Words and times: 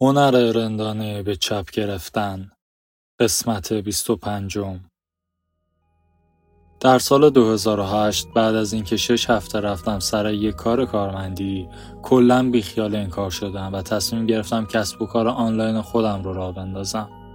هنر 0.00 0.52
رندانه 0.52 1.22
به 1.22 1.36
چپ 1.36 1.70
گرفتن. 1.70 2.50
قسمت 3.20 3.72
25 3.72 4.58
در 6.80 6.98
سال 6.98 7.30
2008 7.30 8.28
بعد 8.34 8.54
از 8.54 8.72
اینکه 8.72 8.96
شش 8.96 9.30
هفته 9.30 9.60
رفتم 9.60 9.98
سر 9.98 10.32
یک 10.32 10.54
کار 10.54 10.84
کارمندی 10.84 11.68
کلا 12.02 12.50
بیخیال 12.50 12.94
این 12.94 13.08
کار 13.08 13.30
شدم 13.30 13.74
و 13.74 13.82
تصمیم 13.82 14.26
گرفتم 14.26 14.66
کسب 14.66 15.02
و 15.02 15.06
کار 15.06 15.28
آنلاین 15.28 15.80
خودم 15.80 16.22
رو 16.22 16.32
راه 16.32 16.54
بندازم. 16.54 17.25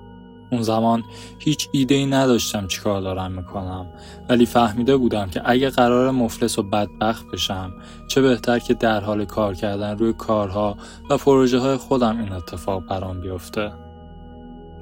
اون 0.52 0.62
زمان 0.62 1.04
هیچ 1.40 1.70
ایده 1.72 1.96
ای 1.96 2.06
نداشتم 2.06 2.68
چیکار 2.68 3.02
دارم 3.02 3.32
می‌کنم. 3.32 3.86
ولی 4.30 4.46
فهمیده 4.46 4.98
بودم 4.98 5.30
که 5.30 5.42
اگه 5.46 5.70
قرار 5.70 6.12
مفلس 6.12 6.60
و 6.60 6.64
بدبخت 6.64 7.32
بشم 7.32 7.74
چه 8.08 8.22
بهتر 8.22 8.60
که 8.60 8.74
در 8.74 9.00
حال 9.00 9.26
کار 9.26 9.54
کردن 9.54 9.98
روی 9.98 10.14
کارها 10.14 10.78
و 11.10 11.18
پروژه 11.18 11.60
های 11.60 11.78
خودم 11.78 12.20
این 12.20 12.32
اتفاق 12.32 12.86
برام 12.86 13.22
بیفته. 13.22 13.72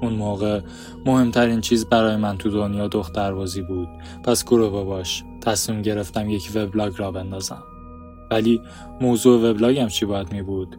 اون 0.02 0.12
موقع 0.12 0.60
مهمترین 1.06 1.60
چیز 1.60 1.86
برای 1.86 2.16
من 2.16 2.38
تو 2.38 2.50
دنیا 2.50 2.88
دختربازی 2.88 3.62
بود. 3.62 3.88
پس 4.24 4.44
گروه 4.44 4.84
باش 4.84 5.24
تصمیم 5.40 5.82
گرفتم 5.82 6.30
یک 6.30 6.50
وبلاگ 6.54 6.92
را 6.96 7.10
بندازم. 7.10 7.62
ولی 8.30 8.60
موضوع 9.00 9.50
وبلاگم 9.50 9.88
چی 9.88 10.06
باید 10.06 10.32
می 10.32 10.42
بود 10.42 10.76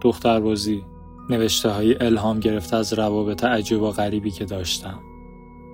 دختربازی. 0.00 0.84
نوشته 1.30 1.70
های 1.70 1.96
الهام 2.04 2.40
گرفته 2.40 2.76
از 2.76 2.92
روابط 2.92 3.44
عجیب 3.44 3.82
و 3.82 3.90
غریبی 3.90 4.30
که 4.30 4.44
داشتم. 4.44 5.00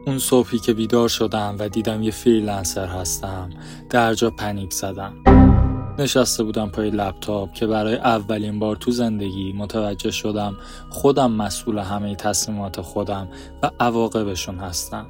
اون 0.07 0.19
صبحی 0.19 0.59
که 0.59 0.75
بیدار 0.75 1.09
شدم 1.09 1.57
و 1.59 1.69
دیدم 1.69 2.03
یه 2.03 2.11
فریلنسر 2.11 2.87
هستم 2.87 3.51
در 3.91 4.15
جا 4.15 4.31
پنیک 4.31 4.73
زدم. 4.73 5.15
نشسته 5.99 6.45
بودم 6.45 6.69
پای 6.69 6.91
لپتاپ 6.91 7.53
که 7.53 7.67
برای 7.67 7.97
اولین 7.97 8.59
بار 8.59 8.77
تو 8.77 8.91
زندگی 8.91 9.53
متوجه 9.53 10.11
شدم 10.11 10.57
خودم 10.91 11.33
مسئول 11.33 11.79
همه 11.79 12.15
تصمیمات 12.15 12.81
خودم 12.81 13.29
و 13.63 13.71
عواقبشون 13.81 14.59
هستم. 14.59 15.07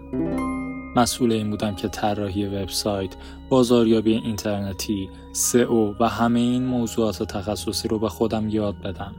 مسئول 0.96 1.32
این 1.32 1.50
بودم 1.50 1.74
که 1.74 1.88
طراحی 1.88 2.46
وبسایت، 2.46 3.10
بازاریابی 3.48 4.12
اینترنتی، 4.12 5.10
سئو 5.32 5.94
و 6.00 6.08
همه 6.08 6.40
این 6.40 6.66
موضوعات 6.66 7.22
تخصصی 7.22 7.88
رو 7.88 7.98
به 7.98 8.08
خودم 8.08 8.48
یاد 8.48 8.80
بدم. 8.80 9.14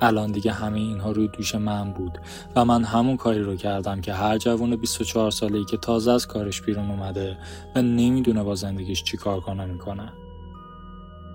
الان 0.00 0.32
دیگه 0.32 0.52
همه 0.52 0.78
اینها 0.78 1.10
روی 1.10 1.28
دوش 1.28 1.54
من 1.54 1.92
بود 1.92 2.18
و 2.56 2.64
من 2.64 2.84
همون 2.84 3.16
کاری 3.16 3.42
رو 3.42 3.56
کردم 3.56 4.00
که 4.00 4.12
هر 4.12 4.38
جوان 4.38 4.76
24 4.76 5.30
ساله‌ای 5.30 5.64
که 5.64 5.76
تازه 5.76 6.12
از 6.12 6.26
کارش 6.26 6.62
بیرون 6.62 6.90
اومده 6.90 7.38
و 7.74 7.82
نمی‌دونه 7.82 8.42
با 8.42 8.54
زندگیش 8.54 9.02
چی 9.02 9.16
کار 9.16 9.40
کنه 9.40 9.66
می‌کنه. 9.66 10.12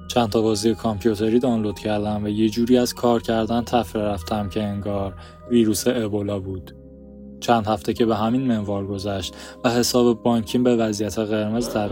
چند 0.07 0.29
تا 0.29 0.41
بازی 0.41 0.75
کامپیوتری 0.75 1.39
دانلود 1.39 1.79
کردم 1.79 2.23
و 2.23 2.27
یه 2.27 2.49
جوری 2.49 2.77
از 2.77 2.93
کار 2.93 3.21
کردن 3.21 3.61
تفره 3.61 4.01
رفتم 4.01 4.49
که 4.49 4.63
انگار 4.63 5.15
ویروس 5.49 5.83
ابولا 5.87 6.39
بود. 6.39 6.80
چند 7.41 7.67
هفته 7.67 7.93
که 7.93 8.05
به 8.05 8.15
همین 8.15 8.47
منوار 8.47 8.87
گذشت 8.87 9.35
و 9.63 9.69
حساب 9.69 10.23
بانکیم 10.23 10.63
به 10.63 10.75
وضعیت 10.75 11.19
قرمز 11.19 11.73
در 11.73 11.89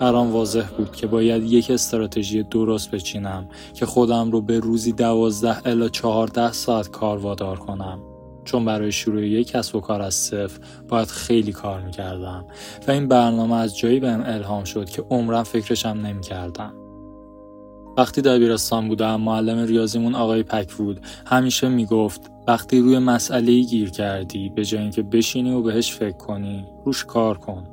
برام 0.00 0.32
واضح 0.32 0.66
بود 0.78 0.96
که 0.96 1.06
باید 1.06 1.42
یک 1.42 1.70
استراتژی 1.70 2.42
درست 2.42 2.90
بچینم 2.90 3.48
که 3.74 3.86
خودم 3.86 4.30
رو 4.30 4.40
به 4.40 4.58
روزی 4.58 4.92
دوازده 4.92 5.66
الا 5.66 5.88
چهارده 5.88 6.52
ساعت 6.52 6.90
کار 6.90 7.18
وادار 7.18 7.58
کنم. 7.58 7.98
چون 8.44 8.64
برای 8.64 8.92
شروع 8.92 9.26
یک 9.26 9.48
کسب 9.48 9.76
و 9.76 9.80
کار 9.80 10.02
از 10.02 10.14
صفر 10.14 10.60
باید 10.88 11.08
خیلی 11.08 11.52
کار 11.52 11.80
می‌کردم 11.80 12.46
و 12.88 12.90
این 12.90 13.08
برنامه 13.08 13.56
از 13.56 13.78
جایی 13.78 14.00
بهم 14.00 14.22
الهام 14.26 14.64
شد 14.64 14.90
که 14.90 15.02
عمرم 15.10 15.42
فکرشم 15.42 15.88
نمی‌کردم. 15.88 16.74
وقتی 17.96 18.22
دبیرستان 18.22 18.88
بودم 18.88 19.20
معلم 19.20 19.58
ریاضیمون 19.58 20.14
آقای 20.14 20.42
پکفود 20.42 21.00
همیشه 21.26 21.68
می‌گفت 21.68 22.31
وقتی 22.46 22.80
روی 22.80 22.98
مسئله 22.98 23.60
گیر 23.60 23.90
کردی 23.90 24.48
به 24.48 24.64
جای 24.64 24.82
اینکه 24.82 25.02
بشینی 25.02 25.52
و 25.52 25.62
بهش 25.62 25.92
فکر 25.92 26.16
کنی 26.16 26.66
روش 26.84 27.04
کار 27.04 27.38
کن. 27.38 27.64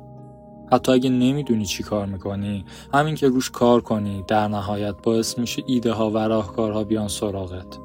حتی 0.72 0.92
اگه 0.92 1.10
نمی‌دونی 1.10 1.64
چی 1.66 1.82
کار 1.82 2.06
می‌کنی 2.06 2.64
همین 2.94 3.14
که 3.14 3.28
روش 3.28 3.50
کار 3.50 3.80
کنی 3.80 4.24
در 4.28 4.48
نهایت 4.48 4.94
باعث 5.02 5.38
میشه 5.38 5.62
ایده 5.66 5.92
ها 5.92 6.10
و 6.10 6.18
راهکارها 6.18 6.84
بیان 6.84 7.08
سراغت. 7.08 7.78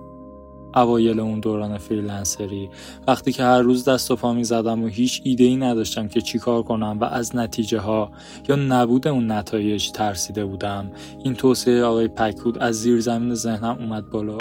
اوایل 0.75 1.19
اون 1.19 1.39
دوران 1.39 1.77
فریلنسری 1.77 2.69
وقتی 3.07 3.31
که 3.31 3.43
هر 3.43 3.61
روز 3.61 3.85
دست 3.85 4.11
و 4.11 4.15
پا 4.15 4.33
می 4.33 4.43
زدم 4.43 4.83
و 4.83 4.87
هیچ 4.87 5.21
ایده 5.23 5.43
ای 5.43 5.55
نداشتم 5.55 6.07
که 6.07 6.21
چی 6.21 6.39
کار 6.39 6.63
کنم 6.63 6.97
و 7.01 7.03
از 7.03 7.35
نتیجه 7.35 7.79
ها 7.79 8.11
یا 8.49 8.55
نبود 8.55 9.07
اون 9.07 9.31
نتایج 9.31 9.91
ترسیده 9.91 10.45
بودم 10.45 10.91
این 11.23 11.33
توصیه 11.33 11.83
آقای 11.83 12.07
پکود 12.07 12.57
از 12.57 12.75
زیر 12.75 13.01
زمین 13.01 13.33
ذهنم 13.33 13.77
اومد 13.79 14.09
بالا 14.09 14.37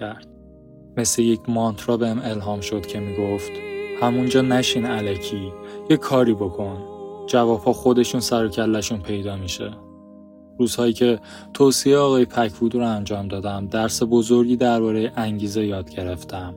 کرد. 0.00 0.33
مثل 0.96 1.22
یک 1.22 1.40
مانترا 1.48 1.96
بهم 1.96 2.20
الهام 2.24 2.60
شد 2.60 2.86
که 2.86 3.00
می‌گفت 3.00 3.52
همونجا 4.00 4.40
نشین 4.42 4.86
علکی 4.86 5.52
یه 5.90 5.96
کاری 5.96 6.34
بکن. 6.34 6.76
جوابها 7.26 7.72
خودشون 7.72 8.20
سر 8.20 8.44
و 8.44 8.48
کلشون 8.48 8.98
پیدا 8.98 9.36
میشه. 9.36 9.70
روزهایی 10.58 10.92
که 10.92 11.20
توصیه 11.54 11.96
آقای 11.96 12.24
پکفود 12.24 12.74
رو 12.74 12.88
انجام 12.88 13.28
دادم 13.28 13.66
درس 13.66 14.02
بزرگی 14.02 14.56
درباره 14.56 15.12
انگیزه 15.16 15.66
یاد 15.66 15.90
گرفتم. 15.90 16.54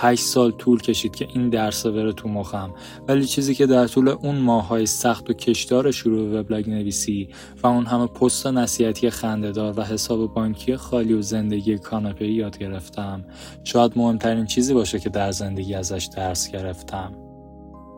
هشت 0.00 0.24
سال 0.24 0.50
طول 0.50 0.80
کشید 0.80 1.16
که 1.16 1.28
این 1.34 1.50
درس 1.50 1.86
بره 1.86 2.12
تو 2.12 2.28
مخم. 2.28 2.74
ولی 3.08 3.24
چیزی 3.24 3.54
که 3.54 3.66
در 3.66 3.86
طول 3.86 4.08
اون 4.08 4.36
ماهای 4.36 4.86
سخت 4.86 5.30
و 5.30 5.32
کشدار 5.32 5.90
شروع 5.90 6.40
وبلاگ 6.40 6.70
نویسی 6.70 7.28
و 7.62 7.66
اون 7.66 7.86
همه 7.86 8.06
پست 8.06 8.46
نصیحتی 8.46 9.10
خندهدار 9.10 9.74
و 9.76 9.82
حساب 9.82 10.34
بانکی 10.34 10.76
خالی 10.76 11.12
و 11.12 11.22
زندگی 11.22 11.78
کاناپه 11.78 12.26
یاد 12.28 12.58
گرفتم. 12.58 13.24
شاید 13.64 13.92
مهمترین 13.96 14.46
چیزی 14.46 14.74
باشه 14.74 14.98
که 14.98 15.08
در 15.08 15.30
زندگی 15.30 15.74
ازش 15.74 16.08
درس 16.16 16.50
گرفتم. 16.50 17.12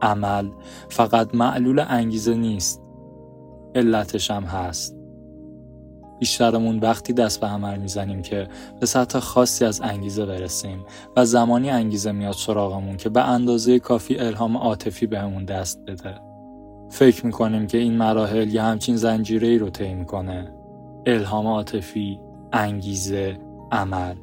عمل. 0.03 0.51
فقط 0.89 1.35
معلول 1.35 1.85
انگیزه 1.89 2.35
نیست. 2.35 2.83
علتش 3.75 4.31
هم 4.31 4.45
هست. 4.45 4.98
بیشترمون 6.19 6.79
وقتی 6.79 7.13
دست 7.13 7.41
به 7.41 7.47
عمل 7.47 7.79
می‌زنیم 7.79 8.23
که 8.23 8.49
به 8.81 8.87
سطح 8.87 9.19
خاصی 9.19 9.65
از 9.65 9.81
انگیزه 9.81 10.27
برسیم 10.27 10.85
و 11.17 11.25
زمانی 11.25 11.71
انگیزه 11.71 12.13
میاد 12.13 12.33
سراغمون 12.33 12.97
که 12.97 13.09
به 13.09 13.29
اندازه 13.29 13.79
کافی 13.79 14.19
الهام 14.19 14.57
عاطفی 14.57 15.07
بهمون 15.07 15.45
دست 15.45 15.81
بده. 15.87 16.15
فکر 16.91 17.27
می‌کنیم 17.27 17.67
که 17.67 17.79
این 17.79 17.97
مراحل 17.97 18.55
یه 18.55 18.63
همچین 18.63 18.97
زنجیره 18.97 19.49
ای 19.49 19.59
رو 19.59 19.71
طی 19.71 19.95
می‌کنه. 19.95 20.53
الهام 21.07 21.47
عاطفی، 21.47 22.21
انگیزه، 22.53 23.39
عمل. 23.73 24.15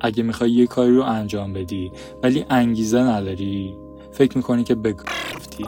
اگه 0.00 0.22
می‌خوای 0.22 0.50
یه 0.50 0.66
کاری 0.66 0.96
رو 0.96 1.02
انجام 1.02 1.52
بدی 1.52 1.90
ولی 2.22 2.46
انگیزه 2.50 3.00
نداری 3.00 3.74
فکر 4.12 4.36
می‌کنی 4.36 4.64
که 4.64 4.74
بگفتی 4.74 5.64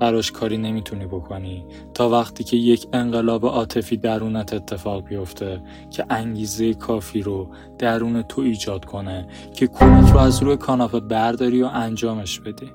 براش 0.00 0.32
کاری 0.32 0.58
نمی‌تونی 0.58 1.06
بکنی. 1.06 1.66
تا 1.94 2.08
وقتی 2.08 2.44
که 2.44 2.56
یک 2.56 2.86
انقلاب 2.92 3.46
عاطفی 3.46 3.96
درونت 3.96 4.54
اتفاق 4.54 5.04
بیفته 5.04 5.62
که 5.90 6.04
انگیزه 6.10 6.74
کافی 6.74 7.22
رو 7.22 7.48
درون 7.78 8.22
تو 8.22 8.40
ایجاد 8.40 8.84
کنه 8.84 9.26
که 9.54 9.66
کونت 9.66 10.10
رو 10.10 10.18
از 10.18 10.42
روی 10.42 10.56
کاناپه 10.56 11.00
برداری 11.00 11.62
و 11.62 11.66
انجامش 11.66 12.40
بدی. 12.40 12.72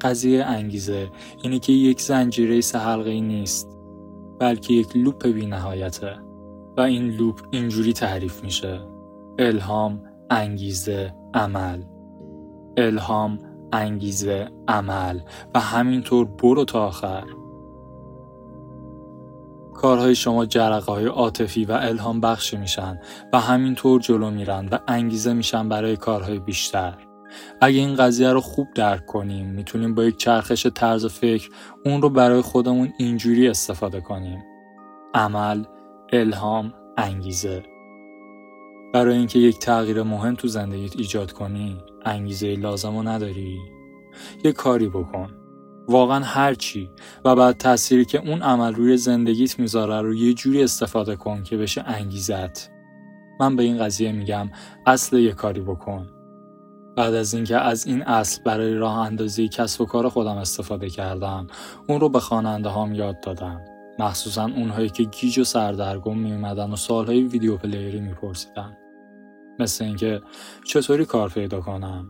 قضیه 0.00 0.44
انگیزه 0.44 1.08
اینه 1.42 1.58
که 1.58 1.72
یک 1.72 2.00
زنجیره 2.00 2.60
سه 2.60 3.20
نیست 3.20 3.68
بلکه 4.40 4.74
یک 4.74 4.96
لوپ 4.96 5.26
بی 5.26 5.46
نهایته 5.46 6.16
و 6.76 6.80
این 6.80 7.10
لوپ 7.10 7.40
اینجوری 7.50 7.92
تعریف 7.92 8.44
میشه. 8.44 8.80
الهام 9.38 10.02
انگیزه 10.30 11.14
عمل. 11.34 11.82
الهام 12.76 13.38
انگیزه 13.72 14.48
عمل 14.68 15.20
و 15.54 15.60
همینطور 15.60 16.26
برو 16.26 16.64
تا 16.64 16.86
آخر. 16.86 17.24
کارهای 19.74 20.14
شما 20.14 20.46
جرقه 20.46 20.92
های 20.92 21.06
عاطفی 21.06 21.64
و 21.64 21.72
الهام 21.72 22.20
بخش 22.20 22.54
میشن 22.54 23.00
و 23.32 23.40
همینطور 23.40 24.00
جلو 24.00 24.30
میرن 24.30 24.68
و 24.72 24.78
انگیزه 24.88 25.32
میشن 25.32 25.68
برای 25.68 25.96
کارهای 25.96 26.38
بیشتر. 26.38 26.94
اگه 27.60 27.78
این 27.78 27.96
قضیه 27.96 28.32
رو 28.32 28.40
خوب 28.40 28.68
درک 28.74 29.06
کنیم 29.06 29.46
می‌تونیم 29.46 29.94
با 29.94 30.04
یک 30.04 30.16
چرخش 30.16 30.66
طرز 30.66 31.06
فکر 31.06 31.48
اون 31.84 32.02
رو 32.02 32.10
برای 32.10 32.40
خودمون 32.40 32.92
اینجوری 32.98 33.48
استفاده 33.48 34.00
کنیم. 34.00 34.44
عمل 35.14 35.64
الهام 36.12 36.74
انگیزه. 36.98 37.71
برای 38.92 39.16
اینکه 39.16 39.38
یک 39.38 39.58
تغییر 39.58 40.02
مهم 40.02 40.34
تو 40.34 40.48
زندگیت 40.48 40.96
ایجاد 40.96 41.32
کنی 41.32 41.78
انگیزه 42.04 42.56
لازم 42.56 42.96
رو 42.96 43.02
نداری. 43.02 43.58
یه 44.44 44.52
کاری 44.52 44.88
بکن. 44.88 45.30
واقعا 45.88 46.24
هر 46.24 46.54
چی. 46.54 46.90
و 47.24 47.34
بعد 47.34 47.56
تأثیری 47.56 48.04
که 48.04 48.18
اون 48.18 48.42
عمل 48.42 48.74
روی 48.74 48.96
زندگیت 48.96 49.58
می‌ذاره 49.58 50.00
رو 50.00 50.14
یه 50.14 50.34
جوری 50.34 50.62
استفاده 50.62 51.16
کن 51.16 51.42
که 51.42 51.56
بشه 51.56 51.82
انگیزت. 51.86 52.70
من 53.40 53.56
به 53.56 53.62
این 53.62 53.78
قضیه 53.78 54.12
میگم 54.12 54.50
اصل 54.86 55.18
یه 55.18 55.32
کاری 55.32 55.60
بکن. 55.60 56.06
بعد 56.96 57.14
از 57.14 57.34
اینکه 57.34 57.56
از 57.56 57.86
این 57.86 58.02
اصل 58.02 58.42
برای 58.42 58.74
راه 58.74 58.98
اندازی 58.98 59.48
کسب 59.48 59.80
و 59.80 59.86
کار 59.86 60.08
خودم 60.08 60.36
استفاده 60.36 60.90
کردم 60.90 61.46
اون 61.88 62.00
رو 62.00 62.08
به 62.08 62.20
خواننده 62.20 62.68
هام 62.68 62.94
یاد 62.94 63.20
دادم. 63.20 63.60
مخصوصا 63.98 64.44
اونهایی 64.44 64.88
که 64.88 65.04
گیج 65.04 65.38
و 65.38 65.44
سردرگم 65.44 66.18
می 66.18 66.32
اومدن 66.32 66.70
و 66.70 66.76
سالهای 66.76 67.22
ویدیو 67.22 67.56
پلیری 67.56 68.00
میپرسیدن. 68.00 68.76
مثل 69.58 69.84
اینکه 69.84 70.22
چطوری 70.64 71.04
کار 71.04 71.28
پیدا 71.28 71.60
کنم؟ 71.60 72.08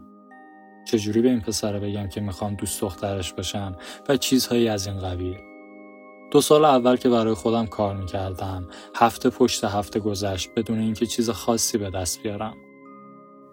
چجوری 0.88 1.20
به 1.20 1.28
این 1.28 1.40
پسره 1.40 1.80
بگم 1.80 2.08
که 2.08 2.20
می‌خوام 2.20 2.54
دوست 2.54 2.80
دخترش 2.80 3.32
باشم 3.32 3.76
و 4.08 4.16
چیزهایی 4.16 4.68
از 4.68 4.86
این 4.86 4.98
قبیل؟ 4.98 5.36
دو 6.32 6.40
سال 6.40 6.64
اول 6.64 6.96
که 6.96 7.08
برای 7.08 7.34
خودم 7.34 7.66
کار 7.66 7.96
می‌کردم 7.96 8.68
هفته 8.94 9.30
پشت 9.30 9.64
هفته 9.64 10.00
گذشت 10.00 10.50
بدون 10.56 10.78
اینکه 10.78 11.06
چیز 11.06 11.30
خاصی 11.30 11.78
به 11.78 11.90
دست 11.90 12.22
بیارم. 12.22 12.54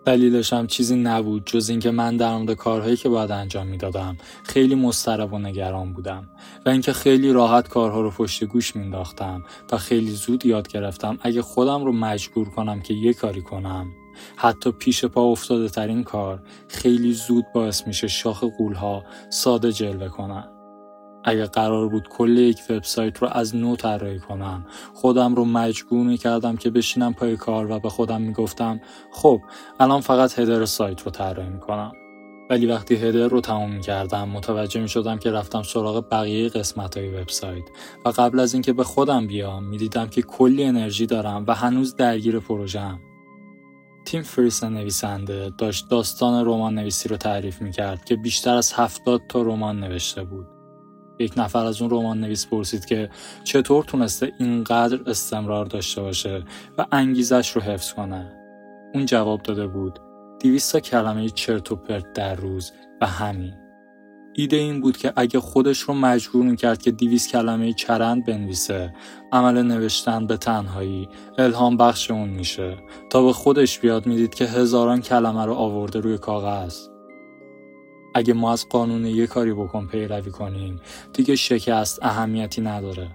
دلیلش 0.05 0.53
هم 0.53 0.67
چیزی 0.67 0.95
نبود 0.95 1.45
جز 1.45 1.69
اینکه 1.69 1.91
من 1.91 2.17
در 2.17 2.37
مورد 2.37 2.53
کارهایی 2.53 2.97
که 2.97 3.09
باید 3.09 3.31
انجام 3.31 3.67
می‌دادم 3.67 4.17
خیلی 4.43 4.75
مضطرب 4.75 5.33
و 5.33 5.39
نگران 5.39 5.93
بودم 5.93 6.29
و 6.65 6.69
اینکه 6.69 6.93
خیلی 6.93 7.31
راحت 7.31 7.67
کارها 7.67 8.01
رو 8.01 8.11
پشت 8.11 8.43
گوش 8.43 8.75
مینداختم 8.75 9.43
و 9.71 9.77
خیلی 9.77 10.11
زود 10.11 10.45
یاد 10.45 10.67
گرفتم 10.67 11.19
اگه 11.21 11.41
خودم 11.41 11.85
رو 11.85 11.91
مجبور 11.91 12.49
کنم 12.49 12.81
که 12.81 12.93
یه 12.93 13.13
کاری 13.13 13.41
کنم. 13.41 13.87
حتی 14.35 14.71
پیش 14.71 15.05
پا 15.05 15.21
افتاده 15.21 15.69
ترین 15.69 16.03
کار 16.03 16.43
خیلی 16.67 17.13
زود 17.13 17.45
باعث 17.53 17.87
میشه 17.87 18.07
شاخ 18.07 18.43
قولها 18.43 19.03
ساده 19.29 19.71
جلوه 19.71 20.07
کنم 20.07 20.58
اگه 21.23 21.45
قرار 21.45 21.89
بود 21.89 22.07
کل 22.07 22.37
یک 22.37 22.59
وبسایت 22.69 23.17
رو 23.17 23.27
از 23.31 23.55
نو 23.55 23.75
طراحی 23.75 24.19
کنم. 24.19 24.65
خودم 24.93 25.35
رو 25.35 25.45
مجبور 25.45 26.15
کردم 26.15 26.57
که 26.57 26.69
بشینم 26.69 27.13
پای 27.13 27.37
کار 27.37 27.71
و 27.71 27.79
به 27.79 27.89
خودم 27.89 28.21
می‌گفتم 28.21 28.81
خب 29.11 29.41
الان 29.79 30.01
فقط 30.01 30.39
هدر 30.39 30.65
سایت 30.65 31.01
رو 31.01 31.11
طراحی 31.11 31.59
کنم 31.59 31.91
ولی 32.49 32.65
وقتی 32.65 32.95
هدر 32.95 33.27
رو 33.27 33.41
تموم 33.41 33.71
می 33.71 33.81
کردم 33.81 34.29
متوجه 34.29 34.81
می 34.81 34.89
شدم 34.89 35.17
که 35.17 35.31
رفتم 35.31 35.63
سراغ 35.63 36.09
بقیه 36.11 36.49
قسمت 36.49 36.97
های 36.97 37.09
وبسایت 37.09 37.63
و 38.05 38.09
قبل 38.09 38.39
از 38.39 38.53
اینکه 38.53 38.73
به 38.73 38.83
خودم 38.83 39.27
بیام 39.27 39.63
می 39.63 39.77
دیدم 39.77 40.07
که 40.07 40.21
کلی 40.21 40.63
انرژی 40.63 41.05
دارم 41.05 41.45
و 41.47 41.55
هنوز 41.55 41.95
درگیر 41.95 42.39
پروژم 42.39 42.99
تیم 44.05 44.21
فریس 44.21 44.63
نویسنده 44.63 45.51
داشت 45.57 45.89
داستان 45.89 46.45
رمان 46.45 46.75
نویسی 46.75 47.09
رو 47.09 47.17
تعریف 47.17 47.61
می 47.61 47.71
کرد 47.71 48.05
که 48.05 48.15
بیشتر 48.15 48.55
از 48.55 48.73
هفتاد 48.73 49.21
تا 49.29 49.41
رمان 49.41 49.79
نوشته 49.79 50.23
بود. 50.23 50.58
یک 51.19 51.33
نفر 51.37 51.65
از 51.65 51.81
اون 51.81 51.91
رمان 51.91 52.19
نویس 52.19 52.47
پرسید 52.47 52.85
که 52.85 53.09
چطور 53.43 53.83
تونسته 53.83 54.31
اینقدر 54.39 54.99
استمرار 55.05 55.65
داشته 55.65 56.01
باشه 56.01 56.43
و 56.77 56.85
انگیزش 56.91 57.51
رو 57.51 57.61
حفظ 57.61 57.93
کنه. 57.93 58.33
اون 58.93 59.05
جواب 59.05 59.41
داده 59.41 59.67
بود 59.67 59.99
دیویستا 60.39 60.79
کلمه 60.79 61.29
چرت 61.29 61.71
و 61.71 61.75
پرت 61.75 62.13
در 62.13 62.35
روز 62.35 62.71
و 63.01 63.05
همین. 63.05 63.53
ایده 64.33 64.55
این 64.55 64.81
بود 64.81 64.97
که 64.97 65.13
اگه 65.15 65.39
خودش 65.39 65.79
رو 65.79 65.93
مجبور 65.93 66.45
می‌کرد 66.45 66.81
که 66.81 66.91
دیویس 66.91 67.27
کلمه 67.31 67.73
چرند 67.73 68.25
بنویسه 68.25 68.93
عمل 69.31 69.61
نوشتن 69.61 70.27
به 70.27 70.37
تنهایی 70.37 71.09
الهام 71.37 71.77
بخش 71.77 72.11
اون 72.11 72.29
میشه 72.29 72.77
تا 73.09 73.25
به 73.25 73.33
خودش 73.33 73.79
بیاد 73.79 74.05
می‌دید 74.05 74.35
که 74.35 74.45
هزاران 74.45 75.01
کلمه 75.01 75.45
رو 75.45 75.53
آورده 75.53 75.99
روی 75.99 76.17
کاغذ 76.17 76.87
اگه 78.19 78.33
ما 78.33 78.51
از 78.51 78.69
قانون 78.69 79.05
یه 79.05 79.27
کاری 79.27 79.53
بکن 79.53 79.87
پیروی 79.87 80.31
کنیم. 80.31 80.81
دیگه 81.13 81.35
شکست 81.35 81.99
اهمیتی 82.03 82.61
نداره. 82.61 83.07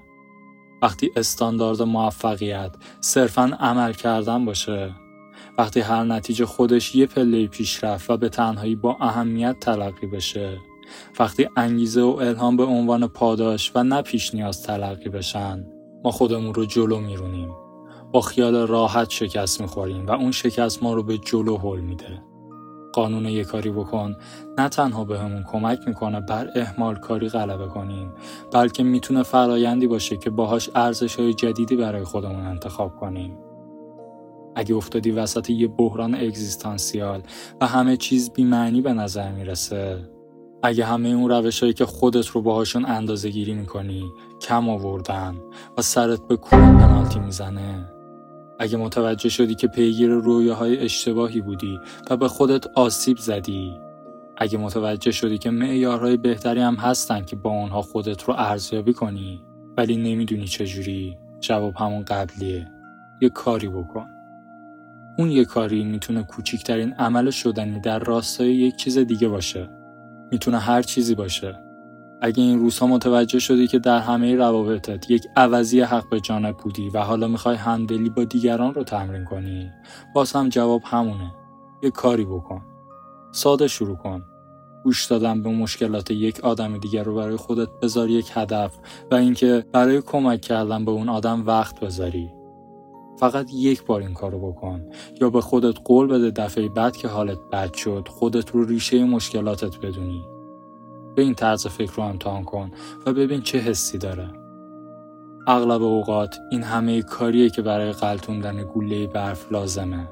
وقتی 0.82 1.10
استاندارد 1.16 1.82
موفقیت 1.82 2.76
صرفا 3.00 3.42
عمل 3.60 3.92
کردن 3.92 4.44
باشه 4.44 4.94
وقتی 5.58 5.80
هر 5.80 6.04
نتیجه 6.04 6.46
خودش 6.46 6.94
یه 6.94 7.06
پله 7.06 7.46
پیشرفت 7.46 8.10
و 8.10 8.16
به 8.16 8.28
تنهایی 8.28 8.74
با 8.74 8.96
اهمیت 9.00 9.60
تلقی 9.60 10.06
بشه 10.06 10.58
وقتی 11.18 11.48
انگیزه 11.56 12.02
و 12.02 12.18
الهام 12.20 12.56
به 12.56 12.64
عنوان 12.64 13.06
پاداش 13.06 13.72
و 13.74 13.82
نه 13.82 14.02
پیش 14.02 14.34
نیاز 14.34 14.62
تلقی 14.62 15.08
بشن 15.08 15.66
ما 16.04 16.10
خودمون 16.10 16.54
رو 16.54 16.66
جلو 16.66 17.00
میرونیم. 17.00 17.52
با 18.12 18.20
خیال 18.20 18.54
راحت 18.54 19.10
شکست 19.10 19.60
می‌خوریم 19.60 20.06
و 20.06 20.10
اون 20.10 20.32
شکست 20.32 20.82
ما 20.82 20.94
رو 20.94 21.02
به 21.02 21.18
جلو 21.18 21.56
هل 21.56 21.80
میده. 21.80 22.22
قانون 22.94 23.26
یه 23.26 23.44
کاری 23.44 23.70
بکن. 23.70 24.16
نه 24.58 24.68
تنها 24.68 25.04
بهمون 25.04 25.42
به 25.42 25.48
کمک 25.48 25.78
می‌کنه 25.86 26.20
بر 26.20 26.48
احمال 26.54 26.96
کاری 26.96 27.28
غلبه 27.28 27.66
کنیم. 27.66 28.12
بلکه 28.52 28.82
می‌تونه 28.82 29.22
فرایندی 29.22 29.86
باشه 29.86 30.16
که 30.16 30.30
باهاش 30.30 30.70
ارزش 30.74 31.16
های 31.16 31.34
جدیدی 31.34 31.76
برای 31.76 32.04
خودمون 32.04 32.46
انتخاب 32.46 32.96
کنیم. 32.96 33.38
اگه 34.56 34.74
افتادی 34.74 35.10
وسط 35.10 35.50
یه 35.50 35.68
بحران 35.68 36.14
اگزیستانسیال 36.14 37.22
و 37.60 37.66
همه 37.66 37.96
چیز 37.96 38.30
بیمعنی 38.30 38.80
به 38.80 38.92
نظر 38.92 39.32
می‌رسه 39.32 40.10
اگه 40.62 40.84
همه 40.84 41.08
اون 41.08 41.30
روش 41.30 41.60
هایی 41.60 41.72
که 41.72 41.86
خودت 41.86 42.26
رو 42.26 42.42
باهاشون 42.42 42.84
اندازه 42.84 43.30
گیری 43.30 43.54
می‌کنی 43.54 44.04
کم 44.40 44.68
آوردن 44.68 45.36
و 45.78 45.82
سرت 45.82 46.28
به 46.28 46.36
کون 46.36 46.78
پنالتی 46.78 47.18
می‌زنه. 47.18 47.93
اگه 48.58 48.76
متوجه 48.76 49.28
شدی 49.28 49.54
که 49.54 49.68
پیگیر 49.68 50.10
رویاهای 50.10 50.78
اشتباهی 50.78 51.40
بودی 51.40 51.80
و 52.10 52.16
به 52.16 52.28
خودت 52.28 52.66
آسیب 52.66 53.16
زدی. 53.16 53.74
اگه 54.36 54.58
متوجه 54.58 55.10
شدی 55.10 55.38
که 55.38 55.50
معیارهای 55.50 56.16
بهتری 56.16 56.60
هم 56.60 56.74
هستن 56.74 57.24
که 57.24 57.36
با 57.36 57.50
اونها 57.50 57.82
خودت 57.82 58.22
رو 58.22 58.34
ارزیابی 58.38 58.92
کنی 58.92 59.40
ولی 59.76 59.96
نمی‌دونی 59.96 60.44
چجوری 60.44 61.16
جواب 61.40 61.76
همون 61.76 62.02
قبلیه. 62.02 62.66
یه 63.20 63.28
کاری 63.28 63.68
بکن. 63.68 64.06
اون 65.18 65.30
یه 65.30 65.44
کاری 65.44 65.84
می‌تونه 65.84 66.22
کوچیکترین 66.22 66.92
عمل 66.92 67.30
شدنی 67.30 67.80
در 67.80 67.98
راستای 67.98 68.54
یک 68.54 68.76
چیز 68.76 68.98
دیگه 68.98 69.28
باشه. 69.28 69.68
می‌تونه 70.32 70.58
هر 70.58 70.82
چیزی 70.82 71.14
باشه. 71.14 71.63
اگه 72.24 72.42
این 72.42 72.58
روزها 72.58 72.86
متوجه 72.86 73.38
شدی 73.38 73.66
که 73.66 73.78
در 73.78 73.98
همه 73.98 74.34
روابطت 74.34 75.10
یک 75.10 75.26
عوضی 75.36 75.80
حق 75.80 76.08
به 76.08 76.20
جانب 76.20 76.56
بودی 76.56 76.88
و 76.88 76.98
حالا 76.98 77.28
می‌خوای 77.28 77.56
همدلی 77.56 78.10
با 78.10 78.24
دیگران 78.24 78.74
رو 78.74 78.84
تمرین 78.84 79.24
کنی 79.24 79.70
باز 80.14 80.32
هم 80.32 80.48
جواب 80.48 80.82
همونه. 80.84 81.34
یه 81.82 81.90
کاری 81.90 82.24
بکن. 82.24 82.62
ساده 83.32 83.68
شروع 83.68 83.96
کن. 83.96 84.24
گوش 84.84 85.06
دادن 85.06 85.42
به 85.42 85.50
مشکلات 85.50 86.10
یک 86.10 86.40
آدم 86.40 86.78
دیگر 86.78 87.02
رو 87.02 87.14
برای 87.14 87.36
خودت 87.36 87.68
بذار 87.82 88.10
یک 88.10 88.30
هدف 88.34 88.78
و 89.10 89.14
اینکه 89.14 89.64
برای 89.72 90.02
کمک 90.02 90.40
کردن 90.40 90.84
به 90.84 90.90
اون 90.90 91.08
آدم 91.08 91.46
وقت 91.46 91.80
بذاری. 91.80 92.30
فقط 93.18 93.46
یک 93.54 93.84
بار 93.84 94.00
این 94.00 94.14
کارو 94.14 94.52
بکن. 94.52 94.84
یا 95.20 95.30
به 95.30 95.40
خودت 95.40 95.78
قول 95.84 96.06
بده 96.06 96.30
دفعه 96.30 96.68
بعد 96.68 96.96
که 96.96 97.08
حالت 97.08 97.38
بد 97.52 97.74
شد 97.74 98.08
خودت 98.10 98.50
رو 98.50 98.64
ریشه 98.64 99.04
مشکلاتت 99.04 99.78
بدونی. 99.78 100.33
به 101.16 101.22
این 101.22 101.34
طرز 101.34 101.66
فکر 101.66 101.92
رو 101.92 102.02
امتحان 102.02 102.44
کن 102.44 102.70
و 103.06 103.12
ببین 103.12 103.40
چه 103.40 103.58
حسی 103.58 103.98
داره. 103.98 104.28
اغلب 105.46 105.82
اوقات 105.82 106.38
این 106.50 106.62
همه 106.62 107.02
کاریه 107.02 107.50
که 107.50 107.62
برای 107.62 107.92
قلتوندن 107.92 108.62
گوله 108.62 109.06
برف 109.06 109.52
لازمه. 109.52 110.08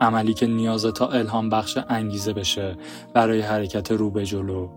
عملی 0.00 0.34
که 0.34 0.46
نیازه 0.46 0.92
تا 0.92 1.08
الهام 1.08 1.48
بخش 1.48 1.78
انگیزه 1.88 2.32
بشه 2.32 2.76
برای 3.14 3.40
حرکت 3.40 3.92
رو 3.92 4.10
به 4.10 4.24
جلو. 4.24 4.68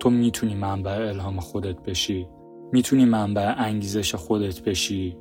تو 0.00 0.10
می‌تونی 0.10 0.54
منبع 0.54 1.08
الهام 1.08 1.40
خودت 1.40 1.82
بشی. 1.82 2.28
می‌تونی 2.72 3.04
منبع 3.04 3.54
انگیزش 3.58 4.14
خودت 4.14 4.62
بشی. 4.62 5.16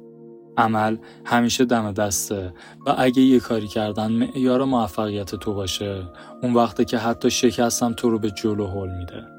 عمل 0.57 0.98
همیشه 1.25 1.65
دم 1.65 1.91
دسته 1.91 2.53
و 2.86 2.95
اگه 2.98 3.22
یه 3.22 3.39
کاری 3.39 3.67
کردن 3.67 4.12
معیار 4.12 4.63
موفقیت 4.63 5.36
تو 5.36 5.53
باشه 5.53 6.03
اون 6.43 6.53
وقته 6.53 6.86
که 6.86 6.98
حتی 6.98 7.31
شکستم 7.31 7.93
تو 7.93 8.10
رو 8.10 8.19
به 8.19 8.31
جلو 8.31 8.67
هل 8.67 8.98
میده. 8.98 9.35